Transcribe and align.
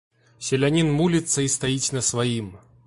Селянін 0.47 0.89
муліцца 1.01 1.39
і 1.49 1.53
стаіць 1.59 1.93
на 1.99 2.07
сваім. 2.11 2.51